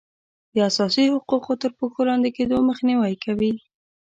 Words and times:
د 0.53 0.55
اساسي 0.69 1.03
حقوقو 1.13 1.53
تر 1.61 1.71
پښو 1.77 2.01
لاندې 2.09 2.29
کیدو 2.37 2.57
مخنیوی 2.69 3.13
کوي. 3.23 3.51